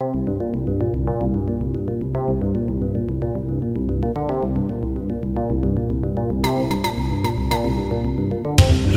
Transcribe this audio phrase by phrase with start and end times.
[0.00, 0.47] Thank you.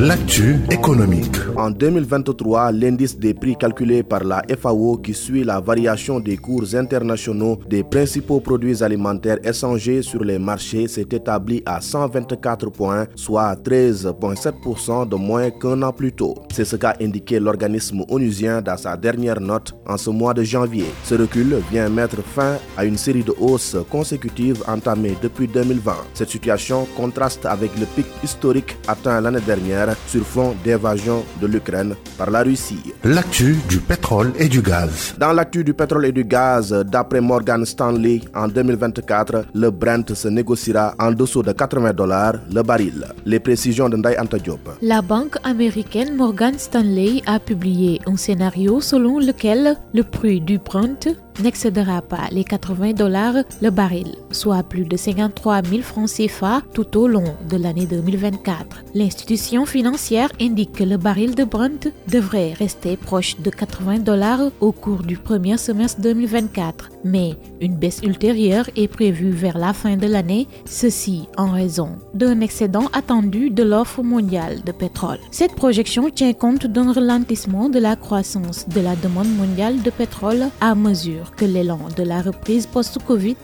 [0.04, 1.38] L'actu économique.
[1.56, 6.74] En 2023, l'indice des prix calculé par la FAO qui suit la variation des cours
[6.74, 13.54] internationaux des principaux produits alimentaires échangés sur les marchés s'est établi à 124 points, soit
[13.64, 16.34] 13,7% de moins qu'un an plus tôt.
[16.52, 20.86] C'est ce qu'a indiqué l'organisme onusien dans sa dernière note en ce mois de janvier.
[21.04, 25.94] Ce recul vient mettre fin à une série de hausses consécutives entamées depuis 2020.
[26.16, 31.95] Cette situation contraste avec le pic historique atteint l'année dernière sur fond d'évasion de l'Ukraine
[32.18, 32.94] par la Russie.
[33.04, 35.16] L'actu du pétrole et du gaz.
[35.18, 40.27] Dans l'actu du pétrole et du gaz, d'après Morgan Stanley, en 2024, le Brent se
[40.27, 43.05] négociera en dessous de 80 dollars le baril.
[43.26, 44.59] Les précisions de Ndai Diop.
[44.82, 51.08] La banque américaine Morgan Stanley a publié un scénario selon lequel le prix du Brent
[51.40, 56.98] n'excédera pas les 80 dollars le baril, soit plus de 53 000 francs CFA tout
[56.98, 58.84] au long de l'année 2024.
[58.93, 64.71] L'institution financière indique que le baril de Brent devrait rester proche de 80 dollars au
[64.71, 70.07] cours du premier semestre 2024, mais une baisse ultérieure est prévue vers la fin de
[70.07, 75.19] l'année, ceci en raison d'un excédent attendu de l'offre mondiale de pétrole.
[75.31, 80.45] Cette projection tient compte d'un ralentissement de la croissance de la demande mondiale de pétrole
[80.59, 83.36] à mesure que l'élan de la reprise post-Covid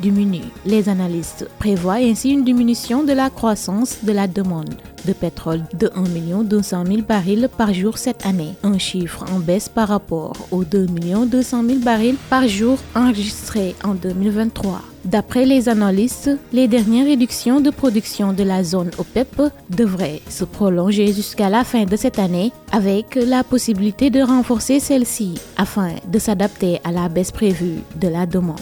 [0.00, 0.50] diminue.
[0.64, 4.74] Les analystes prévoient ainsi une diminution de la croissance de la demande
[5.06, 9.68] de pétrole de 1 200 000 barils par jour cette année, un chiffre en baisse
[9.68, 10.86] par rapport aux 2
[11.26, 14.89] 200 000 barils par jour enregistrés en 2023.
[15.04, 21.12] D'après les analystes, les dernières réductions de production de la zone OPEP devraient se prolonger
[21.12, 26.80] jusqu'à la fin de cette année avec la possibilité de renforcer celle-ci afin de s'adapter
[26.84, 28.60] à la baisse prévue de la demande.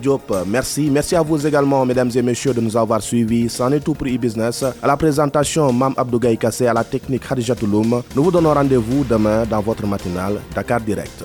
[0.00, 0.88] Diop, merci.
[0.90, 3.48] Merci à vous également, mesdames et messieurs, de nous avoir suivis.
[3.48, 4.64] C'en est tout pour e-business.
[4.82, 8.02] À la présentation, Mam Abdougaï Kassé, à la technique Khadija Touloum.
[8.14, 11.24] Nous vous donnons rendez-vous demain dans votre matinale Dakar Direct.